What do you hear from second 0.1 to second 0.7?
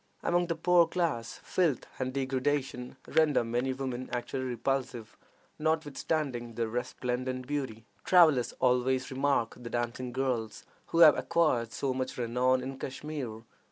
Among the